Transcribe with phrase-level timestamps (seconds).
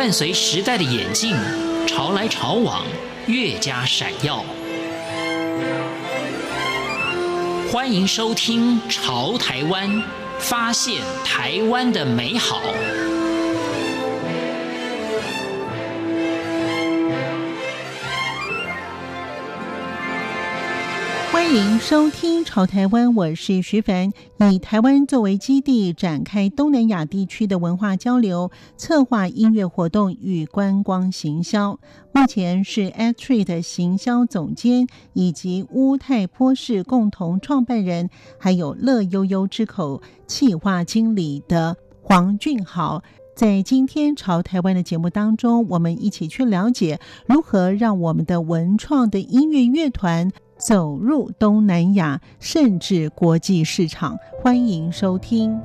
[0.00, 1.36] 伴随时代的眼镜，
[1.86, 2.86] 潮来潮往，
[3.26, 4.42] 越加闪耀。
[7.70, 9.90] 欢迎收听《潮台湾》，
[10.38, 12.62] 发现台湾的美好。
[21.50, 24.12] 欢迎收听《潮台湾》，我是徐凡。
[24.52, 31.80] 以台湾作为基地，展开东南亚地区的文化交流，策划音乐活动与观光行销。
[32.12, 43.02] 目前是 ATREAT 的行销总监，以及乌泰坡市共同创办人，还有乐悠悠之口企划经理的黄俊豪。
[43.34, 50.30] 在今天《潮台湾》的节目当中，我们一起去了解如何让我们的文创的音乐乐团。
[50.60, 55.58] 走入东南亚，甚至国际市场，欢迎收听。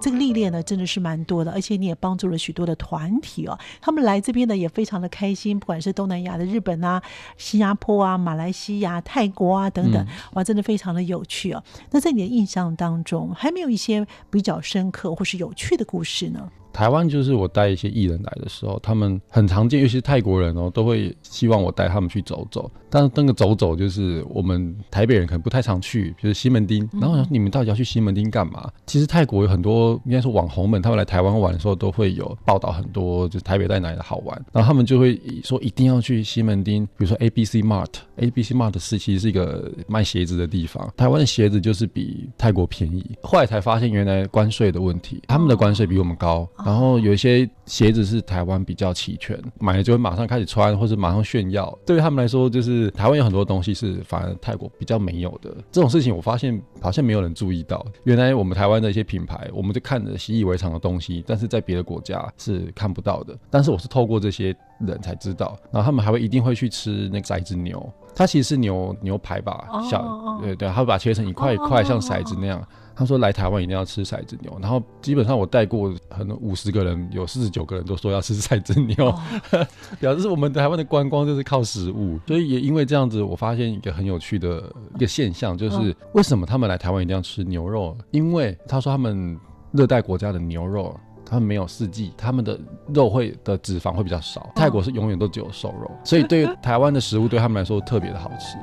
[0.00, 3.58] 这个历练呢，真的是蛮多的，而且你也帮助了许多的团体哦。
[3.80, 7.02] 他们来这边呢，也非常的开心，不管是东南亚的日本啊、
[7.36, 11.60] 新加坡啊、马来西亚、泰国啊等等，嗯、哇，真的非常的有趣哦。
[11.90, 16.48] 那在你的印象当中，还没有一些比较深刻或是有趣的故事呢？
[16.72, 22.68] 台湾就是我带一些艺人来的时候，他们很常见，尤其是泰国人哦，都会希望我带他们去走走。
[22.94, 26.88] 但是那个走走，就是我们台北人可能不太常去，就是西门町。
[27.00, 28.70] 然后你们到底要去西门町干嘛？
[28.86, 34.40] 其实泰国有很多，应该说网红们，他们来台湾玩的时候，都会有报道很多，就是台北在哪里的好玩。
[34.52, 40.88] 然后他们就会说一定要去西门町，比如说 A B C Mart，A B C Mart 是其实是一个卖鞋子的地方。
[40.96, 43.04] 台湾的鞋子就是比泰国便宜。
[43.22, 46.48] 后来才发现，原来关税的问题，他们的关税比我们高。
[46.64, 51.76] 然后有一些鞋子是台湾比较齐全，买了就会马上开始穿，或者马上炫耀。
[51.84, 55.54] 对于他们来说，就是台湾有很多东西是反而泰国比较没有的。
[55.70, 57.84] 这种事情我发现好像没有人注意到。
[58.04, 63.36] 原来我们台湾的一些品牌，我们就看着习以为常的东西，但是在别的国家是看不到的。
[63.50, 72.66] 但是我是透过这些人才知道，然后他们还会一定会去吃那个骰子牛，它其实是牛牛排吧，小对对，他会把它切成一块一块，像骰子那样。
[72.96, 79.20] 他说来台湾一定要吃骰子牛，然后基本上我带过可能五十个人，有四十九个人都说要吃骰子牛，哦、
[79.98, 82.18] 表示我们台湾的观光就是靠食物。
[82.26, 87.96] 所以也因为这样子，我发现一个很有趣的一个现象，就是为什么他们来台湾一定要吃牛肉？
[88.12, 89.38] 因为他说他们
[89.72, 90.94] 热带国家的牛肉，
[91.26, 92.58] 他们没有四季，他们的
[92.92, 94.52] 肉会的脂肪会比较少。
[94.54, 98.56] 泰国是永远都只有瘦肉，所以对于台湾的食物对他们来说特别的好吃。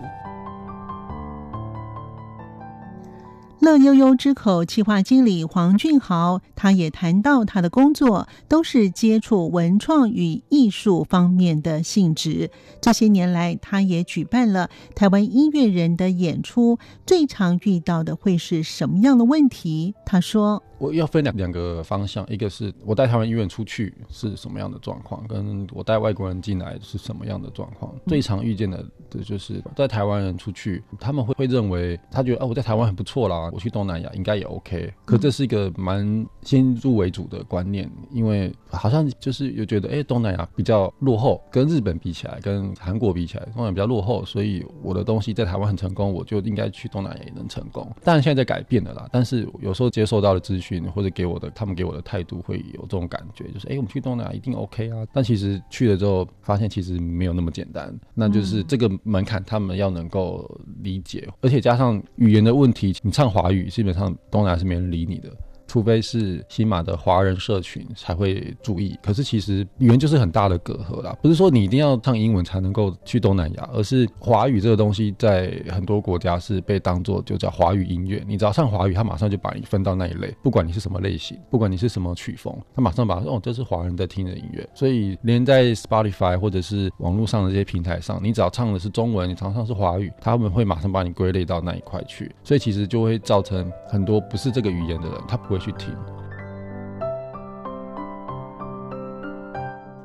[3.62, 12.50] 乐悠悠之口企划经理黄俊豪，他也谈到他的工作都是接触文创与艺术方面的性质。
[12.82, 19.94] 这些年来，他也举办了台湾音乐人的演出，最常遇到的会是什么样的问题？
[20.08, 20.64] 他说。
[20.82, 27.94] 我要分两两个方向，一个是我带台湾医院出去是什么样的状况，跟我带外国人进来是什么样的状况。
[28.08, 34.92] 最常遇见的，的就是在台湾人出去，他们会会认为他觉得啊，我在台湾很不错啦，我去东南亚应该也 OK。
[35.06, 47.88] 可这是一个蛮先入为主的观念，因为好像就是又觉得哎、欸，东南亚比较落后，跟日本比起来，跟韩国比起来，东南亚比较落后，所以我的东西在台湾很成功，我就应该去东南亚也能成功。
[48.04, 50.71] 当然现在在改变了啦，但是有时候接受到的资讯。
[50.80, 55.06] 或者给我的，他们给我的态度会有这种感觉，就是哎、欸，我们去东南亚一定 OK 啊。
[55.12, 57.94] 但其实去了之后，发现其实没有那么简单。
[58.14, 60.50] 那就是这个门槛，他们要能够
[60.82, 65.30] 理解，而且加上语言的问题，你唱华语，基本上东南亚是没人理你的。
[65.72, 71.16] 除非是新马的华人社群才会注意，可是其实语言就是很大的隔阂啦。
[71.22, 78.22] 不是说你一定要唱英文才能够去东南亚，而是华语这个东西在很多国家是被当做就叫华语音乐。
[78.28, 84.68] 你只要唱华语，他马上就把你分到那一类，不管你是什么类型，不管你是什么曲风，他马上把哦，这是华人在听的音乐。
[84.74, 92.30] 所以连在 Spotify 或者是网络上的这些平台上，你只要唱的是中文，你常常是华语，他们会马上把你归类到那一块去。
[92.44, 95.61] 所以其实就会造成很多不是这个语言的人，他不会。
[95.62, 95.96] 去听。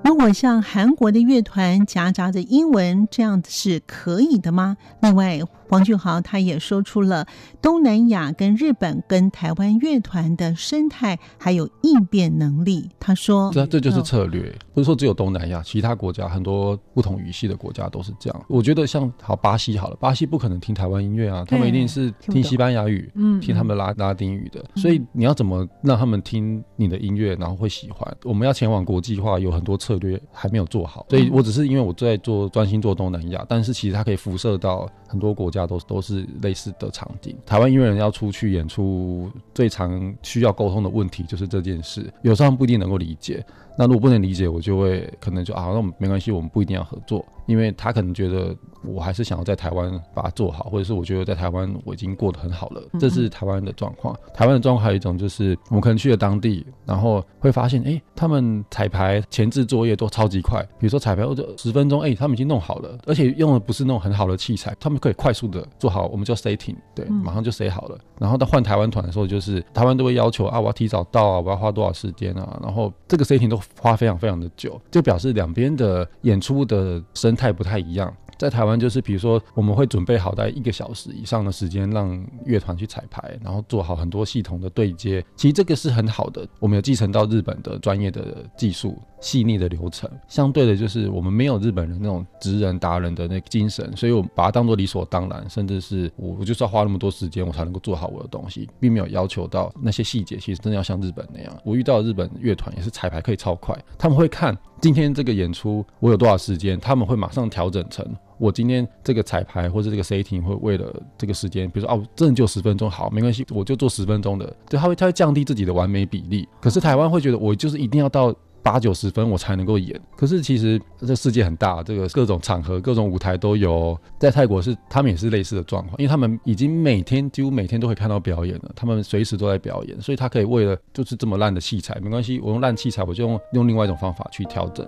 [0.05, 4.77] 如果像韩国的乐团夹杂着英文，这样子是可以的吗？
[5.01, 5.41] 另外。
[5.69, 7.27] 黄俊豪他也说出了
[7.61, 12.89] 东南亚跟日本跟台湾乐团的生态还有应变能力。
[12.99, 18.45] 他说：“这这就是策略，不是说只有东南亚，其他国家很多不同语系的国家都是这样。
[18.49, 24.65] 我觉得像好巴西好了，巴西不可能听台湾音乐啊，他们一定是听西班牙语，嗯，听他们拉拉丁语的。
[24.77, 28.17] 所以你要怎么让他们听你的音乐，然后会喜欢？
[28.25, 31.07] 我们要前往国际化，有很多策略还没有做好。
[31.09, 37.37] 所以我只是因为我在做专心做东南亚，但是其实它可以辐射到很多国家。”都都是类似的场景。
[37.45, 43.45] 台湾音乐人要出去演出，最常需要沟通的问题就是这件事，有时候不一定能够理解。
[43.79, 54.17] 那如果不能理解，我就会可能就啊，那没关系，我们不一定要合作，因为他可能觉得我还是想要在台湾把它做好，或者是我觉得在台湾我已经过得很好了，这是台湾的状况。
[54.33, 67.99] 台湾的状况还有一种就是，我们可能去了当地，然后会发现，哎，他们彩排前置作业都超级快，比如说彩排或者十分钟，哎，他们已经弄好了，而且用的不是那种很好的器材，他们可以快速的做好，我们叫 setting，对，马上就 set 好了。
[68.19, 73.61] 然后到换台湾团的时候，就是台湾都会要求啊，我要提早到啊，我要花多少时间啊，然后这个 setting 都。
[73.81, 78.13] 花非常非常的久，就表示两边的演出的生态不太一样。
[78.39, 85.25] 在台湾，就是比如说，我们会准备好大概一个小时以上的时间，让乐团去彩排，然后做好很多系统的对接。
[85.37, 90.11] 其实这个是很好的，我们有继承到日本的专业的技术、细腻的流程。
[90.29, 100.37] 相对的，就是我们没有日本人那种职人达人的那个精神，所以我们把它当做理所当然，甚至是我我就是要花那么多时间，我才能够做好我的东西，并没有要求到那些细节。
[100.37, 108.07] 其实真的要像日本那样，我遇到日本乐团也是彩排可以超快，他们会看今天这个演出我有多少时间，他们会马上调整成。
[108.39, 114.57] 我今天这个彩排或者这个 setting 会为了这个时间，比如说哦，真的就十分钟，好，没关系，我就做十分钟的。
[114.69, 116.49] 对，他会他会降低自己的完美比例。
[116.61, 119.99] 可是台湾会觉得我就是一定要到八九十分我才能够演。
[120.17, 123.97] 可是其实这世界很大，这个各种场合、各种舞台都有。
[124.19, 134.85] 在泰国是他们也是类似的状况，因为他们已经每天几乎每天都会看到表演了，他们随时都在表演，所以他可以为了就是这么烂的器材没关系，我用烂器材我就用用另外一种方法去调整。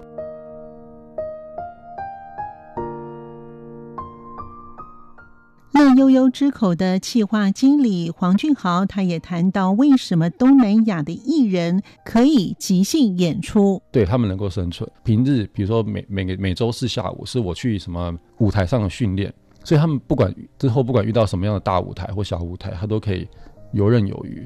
[5.79, 14.91] 乐悠悠之口的企划经理黄俊豪，他也谈到为什么东南亚的艺人可以即兴演出，对他们能够生存。
[15.05, 19.33] 平日比如说每每个每周四下午是我去什么舞台上的训练，
[19.63, 23.29] 所以他们不管之后不管遇到什么样的大舞台或小舞台，他都可以
[23.71, 24.45] 游刃有余。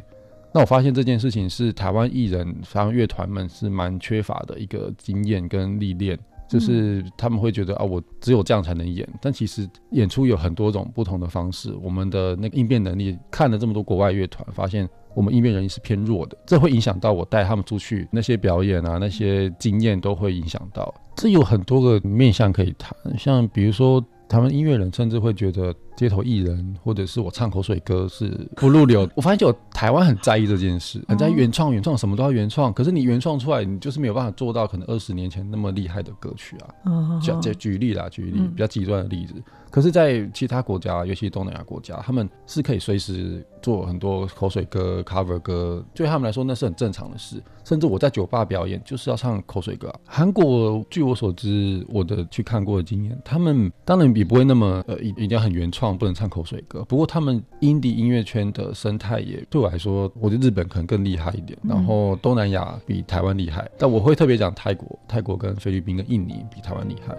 [0.53, 6.19] 那我发现这件事情是台湾艺人、台湾乐团们是蛮缺乏的一个经验跟历练。
[6.53, 11.73] 就是他们会觉得啊，我只有这样才能演，但其实演出有很多种不同的方式。
[11.83, 20.95] 我们的那个应变能力，看了这么多国外乐团，发现我们应变能力是偏弱的，这会影响到我带他们出去那些表演啊，那些经验都会影响到。
[21.17, 24.05] 这有很多个面向可以谈，像比如说。
[24.29, 29.09] 他们音乐人甚至会觉得街头艺人或者是我唱口水歌是不入流。
[29.15, 32.73] 我发现就台湾很在意这件事，很在意原创，原创什么都要原创。
[32.73, 37.21] 可是你原创出来，你就是没有办法做到可能二十年前那么厉害的歌曲啊。
[37.21, 39.35] 举举举例啦，举例比较极端的例子。
[39.71, 47.43] 可是，在其他国家，尤其东南亚国家，他们是可以随时做很多口水歌、cover 歌，对他们来说那是很正常的事。
[47.65, 50.01] 甚至我在酒吧表演就是要唱口水歌啊。
[50.05, 56.85] 韩国，据我所知，我的去看过的经验，他们当然也不会那么呃，一一定要很原创，不能唱口水歌。
[56.85, 63.69] 不过他们 indie 音乐圈的生态也对我来说，我觉得日本可能更厉害一点，然后东南亚比台湾厉害。
[63.79, 67.17] 但我会特别讲泰国，泰国跟菲律宾跟印尼比台湾厉害。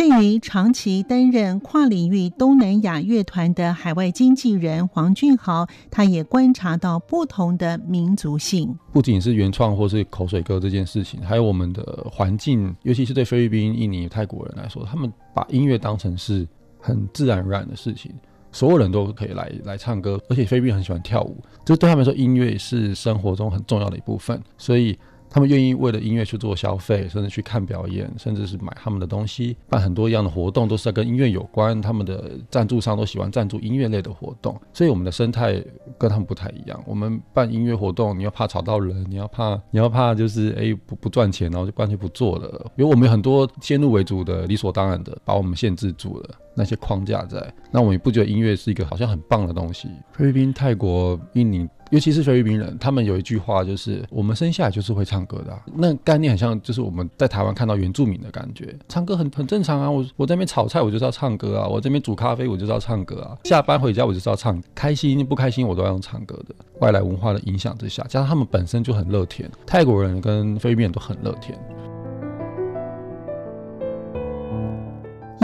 [0.00, 16.48] 对于长期担任跨领域东南亚乐团的海外经纪人黄俊豪，他也观察到不同的民族性，不仅是原创或是口水歌这件事情，还有我们的环境，尤其是对菲律宾、印尼、泰国人来说，他们把音乐当成是
[16.80, 18.10] 很自然而然的事情，
[18.52, 24.98] 所有人都可以来来唱歌，而且菲律宾很喜欢跳舞，这对他们来说，音乐是生活中很重要的一部分，所以。
[25.30, 31.80] 他们愿意为了音乐去做消费，甚至去看表演，甚至是买他们的东西，办很多一样的活动，都是在跟音乐有关。
[31.80, 35.62] 他们的赞助商都喜欢赞助音乐类的活动，所以我们的生态
[35.96, 36.82] 跟他们不太一样。
[36.84, 42.66] 我们办音乐活动，你要怕吵到人，你要怕你要怕就是哎不不赚钱，然后就干脆不做了。
[42.76, 47.40] 因为我们有很多先入为主的、理所当然的，把我们限制住了那些框架在。
[47.70, 49.88] 那我们也不觉得音乐是一个好像很棒的东西。
[50.12, 51.68] 菲律宾、泰国、印尼。
[51.90, 59.90] 尤其是菲律宾人，他们有一句话，就是我们生下来就是会唱歌的，那概念很像，就是我们在台湾看到原住民的感觉，唱歌很很正常啊。
[59.90, 63.36] 我我在那边炒菜，我就是要唱歌啊；我这边煮咖啡，我就是要唱歌啊。
[63.44, 66.54] 下班回家，我就是要唱，开心不开心，我都要用唱歌的。
[66.78, 71.58] 外来文化的影响之下，加上他们本身就很乐天，泰国人跟菲律宾人都很乐天。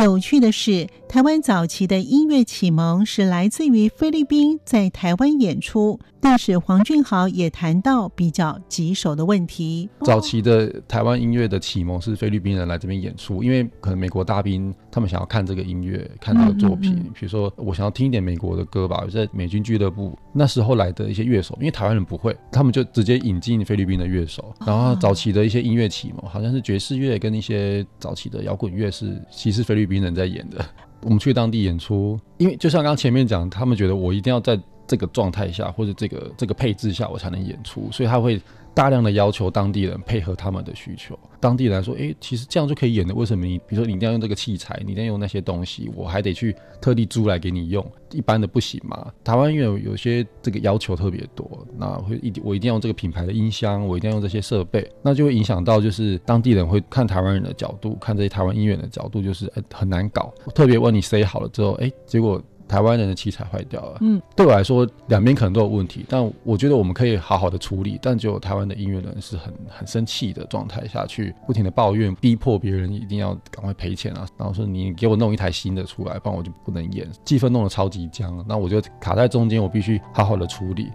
[0.04, 5.98] 有趣的是，台湾早期的音乐启蒙是来自于菲律宾在台湾演出。
[6.28, 9.88] 但是黄俊豪也谈到比较棘手的问题。
[10.00, 16.94] 早期的台湾音乐的启蒙是菲律宾人来这边演出，因为可能美国大兵他们想要看这个音乐，看这个作品。
[16.94, 24.52] 嗯嗯嗯，比如说，我想要听一点美国的歌吧，在美军俱乐部那时候来的一些乐手，因为台湾人不会，他们就直接引进菲律宾的乐手。
[24.66, 30.58] 然后早期的一些音乐启蒙，好像是爵士乐跟一些早期的摇滚乐是其实菲律宾人在演的。
[31.02, 34.60] 我们去当地演出，因为就像刚刚前面讲，他们觉得我一定要在。
[34.86, 38.40] 这个状态下，或者这个这个配置下，我才能演出，所以他会
[38.74, 41.18] 大量的要求当地人配合他们的需求。
[41.40, 49.10] 当地人说，诶，其实这样就可以演的，为什么你，比如说你一定要用这个器材，你一定要用那些东西，我还得去特地租来给你用，一般的不行嘛？
[49.24, 60.32] 台湾因为有些这个要求特别多，那会一定我一定要用这个品牌的音箱，我一定要用这些设备，那就会影响到就是当地人会看台湾人的角度，看这些台湾音乐的角度，就是诶很难搞。
[60.54, 62.42] 特别问你 say 好了之后，诶，结果。
[62.68, 67.98] 台湾人的器材坏掉了，嗯，对我来说，两边可能都有问题，但我觉得我们可以好好的处理。
[68.02, 77.08] 但只有台湾的音乐人是很很生气的状态下去，不停的抱怨，逼迫别人一定要赶快赔钱啊，然后说你给我弄一台新的出来，不然我就不能演。
[77.24, 80.90] 气氛弄得超级僵，那我就卡在中间，我必须好好的处理。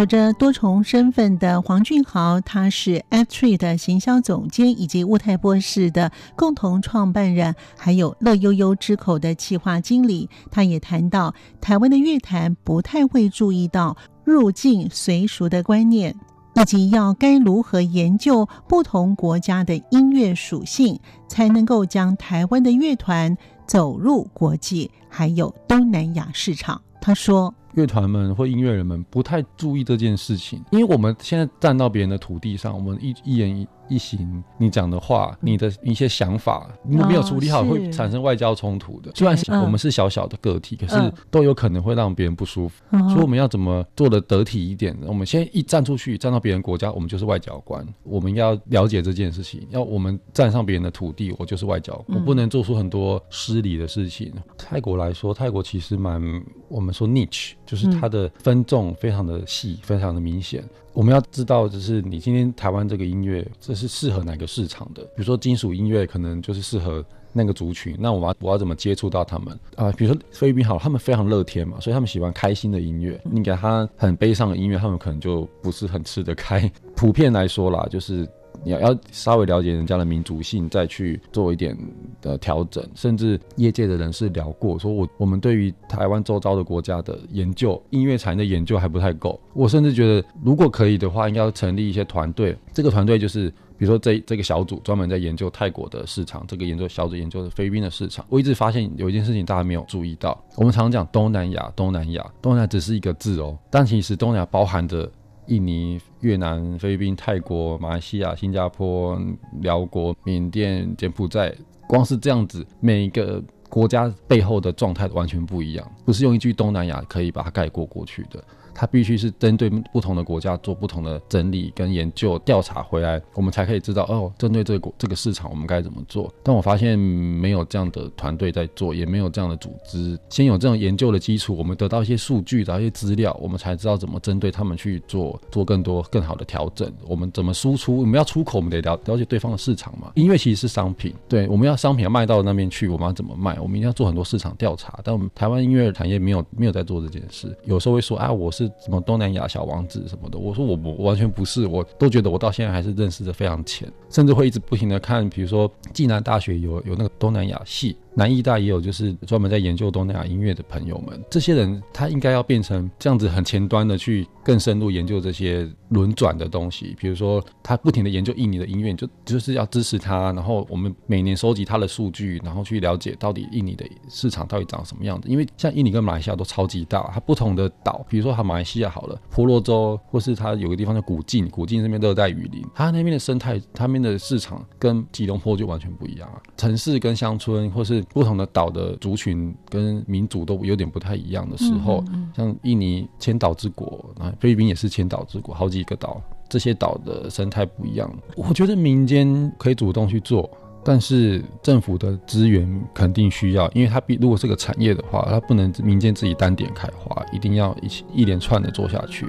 [0.00, 10.30] 有着多重身份的黄俊豪，他是 F3 的行销总监以及雾台播室的共同创办人，还有乐悠悠之口的企划经理。
[10.50, 16.16] 他也谈到，台湾的乐坛不太会注意到入境随俗的观念，
[16.54, 26.80] 以及要该如何研究不同国家的音乐属性，才能够将台湾的乐团走入国际，还有东南亚市场。
[27.02, 27.54] 他说。
[27.74, 33.66] 乐团们或音乐人们不太注意这件事情，因为我们现在站到别人的土地上，我们一一言一。
[33.90, 39.10] 一行，你讲的话，你的一些想法，如果没有处理好，会产生外交冲突的。
[39.14, 42.82] 虽然我们是小小的个体，可是都有可能会让别人不舒服。
[43.08, 44.96] 所以我们要怎么做的得体一点？
[45.06, 47.86] 我们先一站出去，站到别人国家，我们就是外交官。
[48.04, 51.92] 我们要了解这件事情，要我们站上别人的土地，我就是外交。
[52.06, 54.32] 我不能做出很多失礼的事情。
[54.56, 56.22] 泰国来说，泰国其实蛮，
[56.68, 60.62] 我们说 niche，就是它的分众非常的细，非常的明显。
[60.92, 65.02] 我们要知道，就是你今天台湾这个音乐，这是适合哪个市场的？
[65.02, 67.96] 比如说金属音乐，可能就是适合那个族群。
[67.98, 73.20] 那我要我要怎么接触到他们啊、比如说菲律宾好，他们非常乐天嘛，所以他们喜欢开心的音乐。
[73.24, 76.70] 你给他很悲伤的音乐，他们可能就不是很吃得开。
[76.96, 78.28] 普遍来说啦，就是。
[78.62, 81.76] 你要要稍微了解人家的民族性，再去做一点
[82.20, 82.86] 的调整。
[82.94, 89.40] 甚至业界的人士聊过，说我我们对于台湾周遭的国家的研究，音乐产业的研究还不太够。
[89.54, 92.56] 我甚至觉得，如果可以的话，应该要成立一些团队。
[92.72, 93.48] 这个团队就是，
[93.78, 98.24] 比如说这这个小组专门在研究泰国的市场，这个研究小组研究的菲律宾的市场。
[98.28, 105.10] 我一直发现有一件事情大家没有注意到，我们常常讲东南亚，东南亚，东南亚只是一个字哦，但其实东南亚包含着。
[105.46, 109.20] 印尼、越南、菲律宾、泰国、马来西亚、新加坡、
[109.60, 111.54] 辽国、缅甸、柬埔寨，
[111.88, 118.42] 光是这样子，每一个国家背后的状态完全不一样，不是用一句东南亚可以把它概括过去的。
[118.80, 126.32] 它必须是针对不同的国家做不同的整理跟研究调查回来，我们才可以知道哦，针对这个这个市场我们该怎么做。
[126.42, 130.18] 但我发现没有这样的团队在做，也没有这样的组织。
[130.30, 136.90] 先有这种研究的基础，我们得到一些数据，得到一些资料，我们才知道怎么针对他们去做做更多更好的调整。
[137.06, 137.98] 我们怎么输出？
[137.98, 140.10] 我们要出口，我们得了了解对方的市场嘛。
[140.14, 143.60] 音乐其实是商品，对，我们要商品要卖到那边去，我们要怎么卖？
[143.60, 144.98] 我们一定要做很多市场调查。
[145.04, 147.54] 但我们台湾音乐产业没有没有在做这件事。
[147.64, 148.69] 有时候会说啊，我是。
[148.78, 150.38] 什么东南亚小王子什么的？
[150.38, 157.96] 我说我我完全不是，我都觉得我到现在还是认识的非常浅，甚至会一直不停的看，比如说暨南大学有有那个东南亚系。
[158.20, 161.18] 南艺大也有，就是专门在研究东南亚音乐的朋友们。
[161.30, 166.94] 这些人他应该要变成这样子很前端的去更深入研究这些轮转的东西。
[167.00, 170.32] 比如说，他不停的研究印尼的音乐，就就是要支持他。
[170.32, 175.26] 然后我们每年收集他的数据，然后去了解到底印尼的市场到底长什么样子。
[175.26, 186.38] 因为像印尼跟马来西亚都超级大，它不同的岛，比如说它马来西亚好了，婆罗洲，或是它有个地方叫古晋，古晋那边热带雨林，它那边的生态，它那边的市场跟吉隆坡就完全不一样啊。
[186.58, 192.04] 城市跟乡村，或是不同的岛的族群跟民族都有点不太一样的时候，
[192.36, 198.12] 像印尼千岛之国，啊，菲律宾也是千岛之国，好几个岛，这些岛的生态不一样。
[198.36, 200.50] 我觉得民间可以主动去做，
[200.84, 209.26] 但是政府的资源肯定需要，因为它必如果是个产业的话，它不能民间自己单点开花，一定要一起一连串的做下去。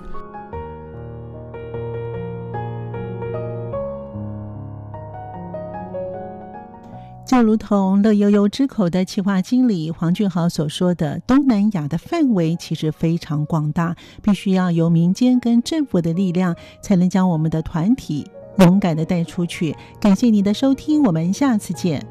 [7.32, 19.74] 就如同乐悠悠之口的企划经理黄俊豪所说的，东南亚的范围其实非常广大，必须要由民间跟政府的力量，才能将我们的团体勇敢的带出去。
[20.02, 22.06] 感谢你的收听，我们下次见。